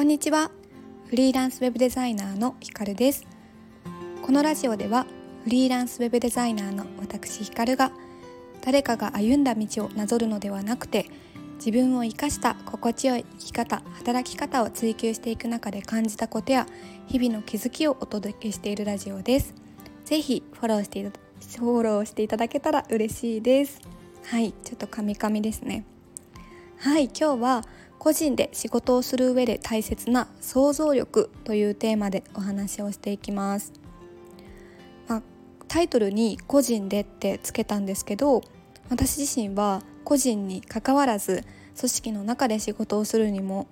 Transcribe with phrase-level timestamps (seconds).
[0.00, 0.50] こんにちは。
[1.10, 3.26] フリーランスウェブデザイナーのひかるです。
[4.22, 5.04] このラジオでは
[5.44, 7.92] フリーランスウェブデザイナーの私ひかるが
[8.62, 11.04] 誰かが歩んだ道をなぞるのではなくて
[11.56, 16.66] 自分を生かした心地よい生き方働き方を追求していく中で感じたことや
[17.06, 19.52] 日々の気づきをお届けしているラジオです。
[20.06, 21.02] ぜひフォローして
[21.58, 23.78] フォローしていただけたら嬉しいです。
[24.24, 25.84] はいちょっとカミカミですね。
[26.78, 27.64] はい今日は
[28.00, 33.74] 個人で仕事をする上で大切な想像力というテーマでお話をしていきます、
[35.06, 35.22] まあ、
[35.68, 38.40] タイトルに個人でってつけたんですけど
[38.88, 41.44] 私自身は個人にかかわらず
[41.76, 43.68] 組織の中で仕事をするにも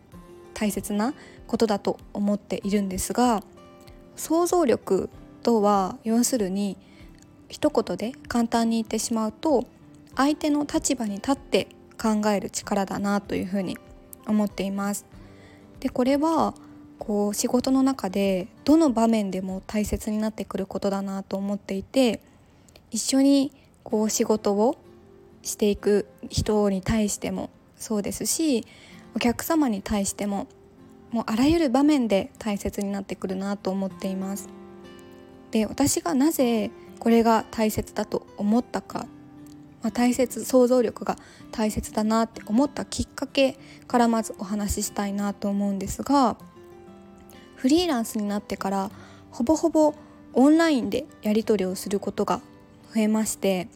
[0.53, 1.15] 大切な
[1.47, 3.43] ことだと思っているんですが
[4.15, 5.09] 想像力
[5.43, 6.77] とは要するに
[7.49, 9.65] 一言で簡単に言ってしまうと
[10.17, 11.69] 相手の立場に立って
[12.01, 13.79] 考える力だなというふうに
[14.29, 15.05] 思っています。
[15.81, 16.55] でこれは
[16.99, 22.21] こう仕事の中でどの場面でも大切になってくることだなと思っていて
[22.91, 23.53] 一緒に
[23.85, 24.77] こう仕事を
[25.43, 28.67] していく人に対してもそうですし
[29.15, 30.49] お客様に対しても
[31.11, 34.49] もうあらゆる場面で大切になってくるなと思っています。
[35.51, 39.07] で私がなぜこれが大切だと思ったか
[39.83, 41.17] まあ、大切想像力が
[41.53, 46.37] 大切だなって思ったきっかけからまずお話ししたいなと思うんですが
[47.57, 48.91] フリーランスになってから
[49.31, 49.95] ほぼほぼ
[50.33, 52.41] オンラインでやり取りをすることが
[52.95, 53.69] 増えまして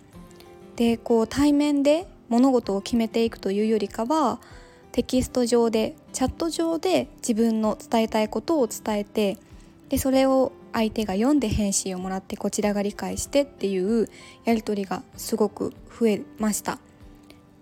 [0.77, 4.41] でこう対面で物事を決めていくというよりかは
[4.92, 9.39] テキスト上でチャット上で自分の伝えたいことを伝えて
[9.92, 14.08] でそれを相手が読んで返信をもらってこちらが理解してっていう
[14.46, 16.78] やり取りがすごく増えました。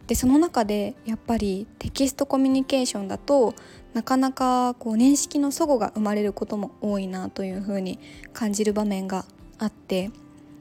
[0.07, 3.57] でその中でやっぱりテキストコミュニケーションだと
[3.95, 7.99] なかなかこう年式の齟齬が生まれることも多いなというふうに
[8.33, 9.25] 感じる場面が
[9.59, 10.13] あって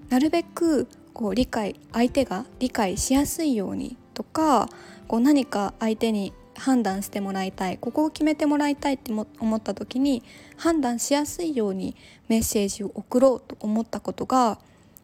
[0.10, 4.70] なるべくこう理解相手が理解しやすいようにとか
[5.08, 7.78] こう何か相手に判断してもらいたい。
[7.78, 10.22] ここを決めてもらいたいって思った時に
[10.58, 11.96] 判断しやすいように
[12.28, 14.60] メッセージを送ろうと思ったことが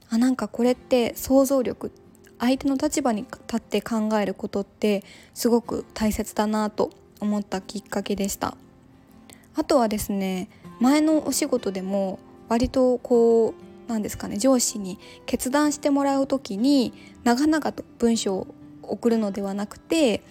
[0.10, 1.92] あなんかこれって想像力
[2.40, 8.56] 相手の立場に立って考えることってすごく大切だなと思ったきっかけでした。
[9.56, 10.50] あとはですね
[10.80, 13.56] 前のお仕事でも割とこ
[13.88, 16.94] うなんですかね上司に決断してもらう時に
[17.24, 18.48] 長々と文章を
[18.84, 20.22] 送るのではなくて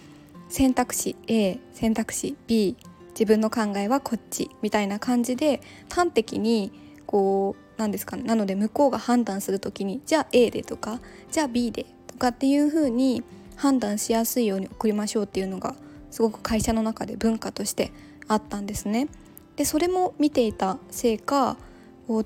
[0.49, 2.77] 選択肢 A 選択肢 B
[3.09, 6.71] 自分の考えはこっちみたいな感じで端的に
[7.05, 10.99] こうなんですかねなので向こうが判断する時にじゃあ A でとか
[11.31, 13.23] じゃあ B でとかっていう風に
[13.55, 15.75] 判断しやすいように送りましょうっていうのが
[16.11, 17.91] すごく会社の中で文化として
[18.27, 19.07] あったんですね。
[19.55, 21.57] でそれも見ていたせいか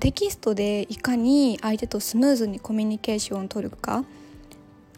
[0.00, 4.04] テキストでいかに相手とスムーズにコミュニケーションを取るか、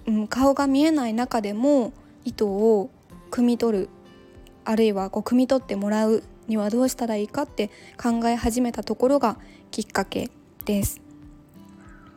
[0.07, 1.93] うん、顔が見えない中でも
[2.25, 2.91] 意図を
[3.33, 3.89] 汲み取る
[4.65, 7.71] あるいはこう汲み取ってもらうにはどうしたらいいかって
[8.01, 9.39] 考え始めたところが
[9.71, 10.31] きっかけ
[10.65, 11.01] です。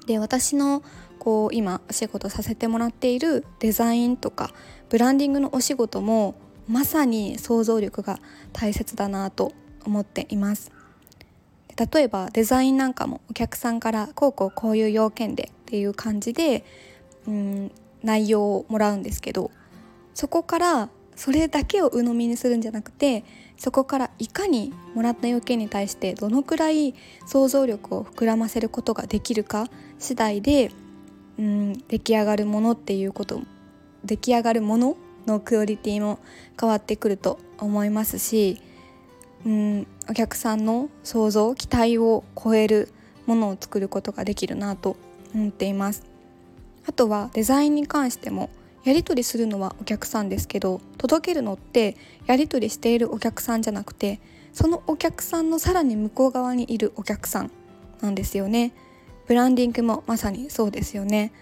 [0.05, 0.83] で私の
[1.17, 4.51] こう今お仕事させてもらっているデザインとか
[4.89, 6.35] ブランディングのお仕事も
[6.67, 8.19] まさに想像力が
[8.53, 9.53] 大切だなと
[9.85, 10.71] 思っています。
[11.93, 16.63] 例えばデザインなんかもお客さんからこうこうこういう要件でっていう感じで
[17.27, 17.71] うん
[18.03, 19.51] 内容をもらうんですけど
[20.13, 23.23] そこからそれだけを鵜呑みにするんじゃなくて
[23.57, 26.93] そこからいかにもらった要件に対してどのくらい
[27.25, 29.67] 想像力を膨らませることができるか
[29.97, 30.71] 次第で
[31.39, 33.41] うん出来上がるものっていうこと
[34.03, 36.19] 出来上がるもののクオリティも
[36.59, 38.61] 変わってくると思いますし
[39.45, 42.89] うんお客さんの想像期待を超える
[43.25, 44.97] ものを作ることができるなと
[45.33, 46.03] 思っています。
[46.87, 48.49] あとはデザインに関しても
[48.85, 51.97] やり取りするのはお客さんですけど届けるのって
[52.27, 54.21] やり取りしているお客さんじゃなくて
[54.53, 57.51] そのお客さんのさらに向こう側にいるお客さん
[57.99, 58.73] なんですよね。
[59.27, 61.33] ブランディングもまさにそうですよね。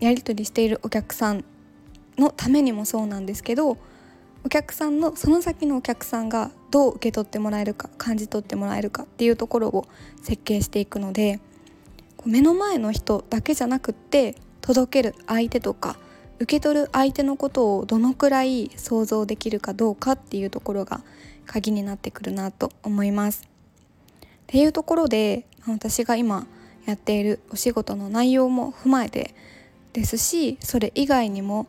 [0.00, 1.44] やり取りしているお客さん
[2.18, 3.76] のためにもそうなんですけど
[4.44, 9.86] お客さんのその先のお客さんがどう受け取ってもらえるか感じ取ってもらえるかっていうところを
[10.22, 11.40] 設計していくので
[12.24, 15.96] 目の前の人だけじゃなくって届ける相手とか
[16.38, 21.02] 受け取る相手のことをどのくらい想像できるかどうかっていうところが
[21.46, 23.44] 鍵になってくるなと思います。
[23.44, 26.46] っていうところで私が今
[26.86, 29.34] やっているお仕事の内容も踏まえて
[29.92, 31.66] ですしそれ以外にも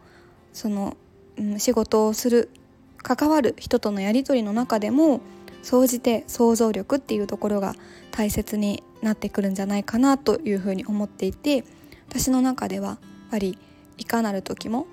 [0.51, 0.97] その、
[1.38, 2.50] うん、仕事をする
[2.97, 5.21] 関わる人とのやり取りの中でも
[5.62, 7.75] 総じて想像力っていうところが
[8.12, 11.63] 大切になってくるんじゃないかなというふうに思っていて
[12.09, 12.97] 私の中ではやっ
[13.31, 13.57] ぱり
[13.97, 14.88] いかなる時も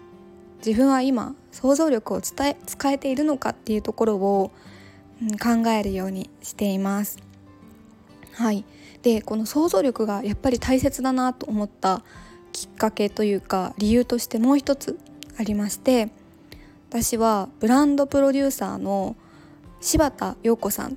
[0.65, 4.53] 自分は今想像力を伝え使えているのかっていうところを、
[5.21, 7.19] うん、考えるようにしています。
[8.35, 8.65] はい、
[9.03, 12.03] でこの想像力がやっぱり大切だなと思った
[12.53, 14.99] きっかけというか理由としてもう一つ
[15.39, 16.11] ありまして
[16.89, 19.17] 私はブランドプロデューサーの
[19.81, 20.95] 柴田陽子さんっ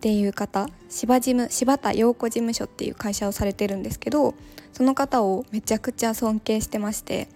[0.00, 4.34] ていう方柴事務柴田陽子事務所っていう会社をされてるんですけど
[4.72, 7.28] その方をめちゃくちゃ尊敬してまして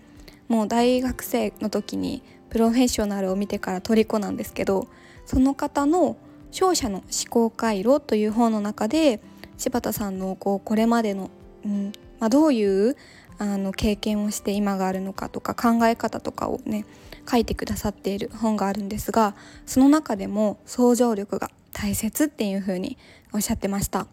[0.49, 4.89] もう大学生の時にプロフェッショナルを見てから虜なんですけど
[5.25, 6.17] その方の
[6.53, 9.21] 「勝者の思考回路」という本の中で
[9.59, 11.31] 柴田さんのこうこれまでの、
[11.65, 12.97] うんまあ、どういう
[13.39, 16.87] あの経験をして今があるのかとか考え方とかをね
[17.31, 19.35] 書いてくださっている本があるんですが
[19.67, 22.97] その中でも想像力が大切っていうふうに
[23.33, 24.07] おっしゃってました。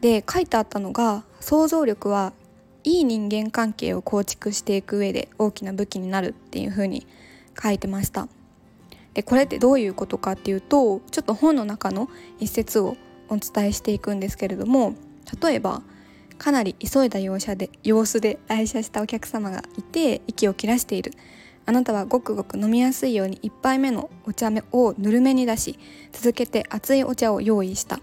[0.00, 2.32] で書いてあったのが想像力は
[2.84, 7.06] いい人間関係を構築していく上で大きな武器になるっていうふうに
[7.60, 8.28] 書いてました。
[9.14, 12.08] でこれってどういうことかっていうとちょっと本の中の
[12.38, 12.96] 一節を
[13.28, 14.94] お伝えしていくんですけれども
[15.42, 15.82] 例えば
[16.38, 21.12] かなり急いだ様子で様子で来社したお客様がいて息を切らしている。
[21.64, 25.78] あなたはごくごく飲みやすいように1杯目のお茶をぬるめに出し
[26.10, 28.00] 続けて熱いお茶を用意した。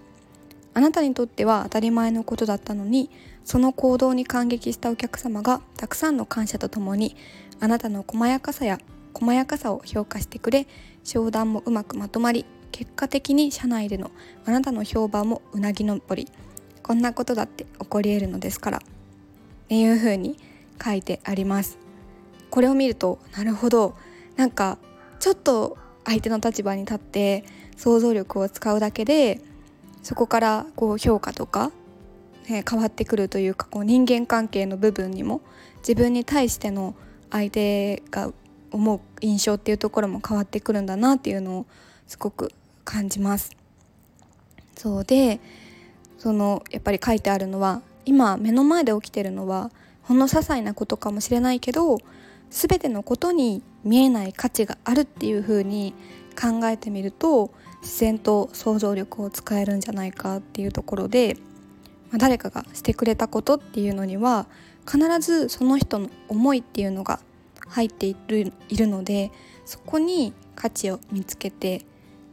[0.80, 3.10] あなたにとっては当たり前のことだったのに
[3.44, 7.18] その行動に感激したお客様がたくさんの感謝とともに
[7.60, 8.80] あなたの細やかさや
[9.14, 10.68] 細やかさを評価してくれ
[11.04, 14.10] 商談もうまくまとまり結果的に社内での
[14.46, 16.30] あなたの評判もうなぎ登り
[16.82, 18.82] こんなことだって起こり得るのですからっ
[19.68, 20.40] ていう風に
[20.82, 21.78] 書いてあります。
[22.50, 23.98] これを見るとなるほど。
[24.38, 24.78] なんか
[25.20, 27.44] ちょっと相手の立場に立って
[27.76, 29.42] 想像力を使うだけで
[30.04, 31.72] そこからこう評価とか、
[32.48, 35.42] ね、変わってくるというかこう人間関係の部分にも
[35.80, 36.96] 自分に対しての
[37.30, 38.32] 相手が
[38.72, 41.66] 思う印象っていうところも変わってくるんだなっていうのを
[42.08, 42.52] すごく
[42.84, 43.52] 感じます。
[44.76, 45.40] そうで
[46.18, 49.72] そのやっぱり書いてあるのは今目の前で起きてるのは
[50.04, 51.98] ほんの些細なことかもしれないけど
[52.50, 55.94] 全てのことに見えない価値があるっていう風に
[56.40, 61.38] 考えてみると自然と想像力を使えるんじゃないかっていうところで、
[62.10, 64.48] まあ、誰かがしてくれたことっていうのには
[64.90, 67.20] 必ずその人の思いっていうのが
[67.68, 69.32] 入っているいるので
[69.66, 71.86] そこに価値を見つけて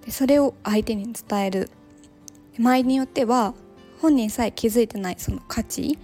[0.04, 1.70] でそれを相手に伝える。
[2.58, 3.54] 周りによっては
[4.00, 5.98] 本人さえ気づいてないその価値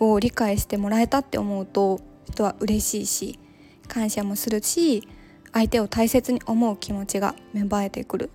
[0.00, 2.00] を理解してもらえたって思うと
[2.30, 3.38] 人は嬉しいし
[3.88, 5.06] 感謝もするし
[5.52, 8.30] 相手を大切に思う気持ちが芽生えてくる。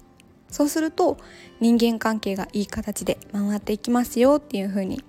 [0.54, 1.18] そうすると
[1.60, 5.04] 人間関係がいい形で回っていきますよっていう風に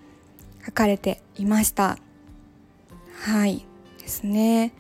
[0.64, 1.98] 書かれていました。
[3.20, 3.64] はい
[4.00, 4.72] ですね。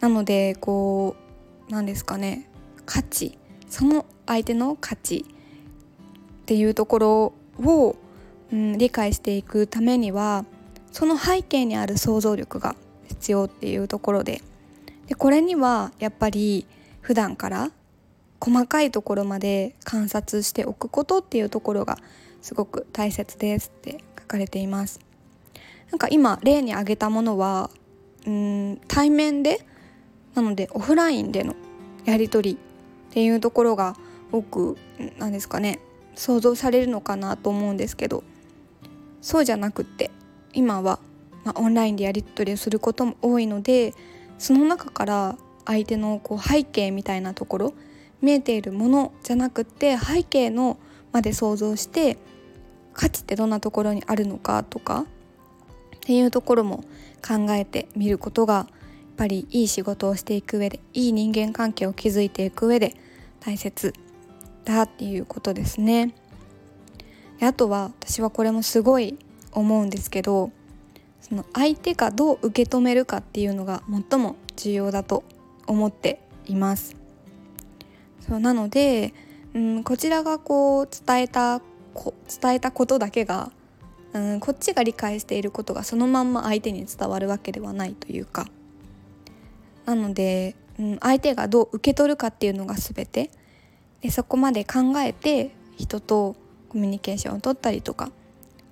[0.00, 1.14] なのでこ
[1.68, 2.48] う何ですかね。
[2.86, 3.38] 価値。
[3.68, 7.32] その相手の価値っていうところ
[7.62, 7.96] を
[8.52, 10.44] うん、理解していくためには
[10.90, 12.76] その背景にある想像力が
[13.08, 14.42] 必要っていうところで。
[15.06, 16.66] でこれにはやっぱり
[17.00, 17.70] 普段から
[18.40, 21.98] 細かいところまで観察しておくことっていうところが
[22.40, 25.00] すごく大切ですって書かれています。
[25.90, 27.70] なんか今例に挙げたものは
[28.26, 29.64] うん対面で
[30.34, 31.56] なのでオフラインでの
[32.04, 33.96] やり取りっていうところが
[34.30, 34.76] 多く
[35.18, 35.80] なんですかね
[36.14, 38.22] 想像されるのかなと思うんですけど
[39.20, 40.10] そうじゃなくって
[40.52, 41.00] 今は、
[41.44, 43.94] まあ、オンラインでやり取りをすることも多いので
[44.38, 47.74] その中から相手のこう背景みたいなところ
[48.20, 50.78] 見えているものじゃなくって背景の
[51.12, 52.18] まで想像して
[52.92, 55.04] 価値ってどんなところにあるのかとか
[55.96, 56.84] っていうところも
[57.26, 58.66] 考えてみることがやっ
[59.16, 62.94] ぱりいい仕事をしていく上でいい人間関係を築いていく上で
[63.40, 63.92] 大切
[64.64, 66.14] だっていうことですね。
[67.38, 69.16] であとは私はこれもすごい
[69.52, 70.50] 思うんですけど
[71.20, 75.24] その相手がどう受け止めるかっていうのが最も重要だと
[75.66, 76.97] 思っています。
[78.28, 79.14] そうなので、
[79.54, 81.60] うん、こちらがこう伝えた
[81.94, 83.50] こ伝えたことだけが、
[84.12, 88.46] うん、こっちが理解していることがそのまんま相手に伝わるわけではないというか。
[89.86, 93.30] なので、うん、相手がどう受け取るかっていうのが全て。
[94.00, 96.36] でそこまで考えて人と
[96.68, 98.12] コミュニケーションをとったりとか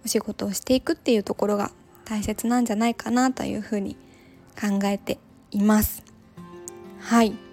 [0.05, 1.73] お仕事をしていくっていうところが
[2.05, 3.97] 大切なんじゃないかなというふうに
[4.55, 5.19] 考えて
[5.51, 6.05] います。
[7.01, 7.46] はい。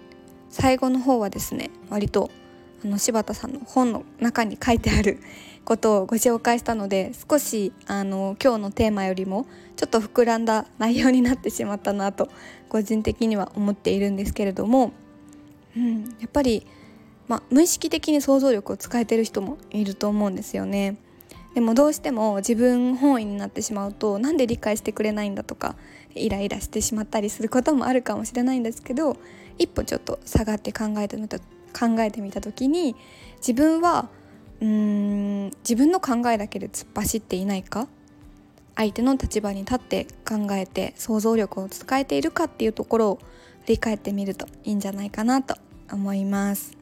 [0.54, 2.30] 最後の方はですね割と
[2.84, 5.18] あの柴田さんの本の中に書いてある
[5.66, 12.28] ことをご紹介したので少しあの今日のテーマよりもちょっと膨らんだ内容になってしまったなと
[12.68, 14.92] 個人的には思っているんですけれども、
[15.76, 16.64] うん、やっぱり、
[17.26, 20.96] ま、無意識的に想像力を使えてる人もいると思うんですよね。
[21.54, 25.76] でもどうしても自分本位になってしまうとなんで理解してくれないんだとか
[26.14, 29.16] イライラしてしまったりすることもあるかもしれないんですけど
[29.58, 32.96] 一歩ちょっと下がって考えてみた考えてみた時に
[33.38, 34.08] 自分は
[34.60, 37.88] うーん自分の考えだけで突っ走っていないか
[38.76, 43.18] 相手の立場に立って考えて想像力を使えているかっていうところを
[43.62, 45.56] 振り返ってみるといいんじゃないかなと
[45.92, 46.76] 思います。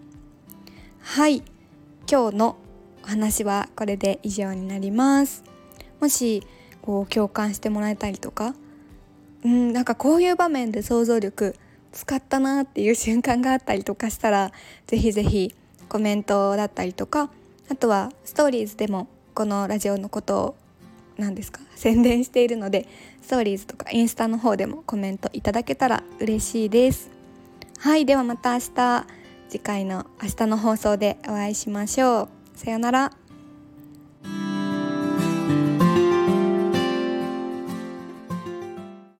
[1.00, 1.42] はい。
[2.10, 2.56] 今日の
[3.04, 5.44] お話はこれで以上になります。
[6.00, 6.46] もし
[6.82, 8.54] こう共感してもらえたりとか
[9.44, 11.54] うんなんかこういう場面で想像力
[11.92, 14.52] 使ったなっていう瞬間があったりとかしたら
[14.86, 15.54] ぜひぜひ
[15.88, 17.30] コメントだったりとか
[17.70, 20.56] あとはストーリーズでもこのラジオのことを
[21.18, 22.88] 何ですか宣伝しているので
[23.20, 27.10] ストーリーズとかインスタの方でもコメントいただけたら嬉しいです。
[27.78, 29.06] はいではまた明日。
[29.52, 32.41] 次回の明日の放送でお会いしましょう。
[32.62, 33.21] さようなら。